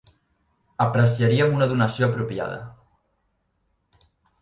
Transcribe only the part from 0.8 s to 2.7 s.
Apreciaríem una donació apropiada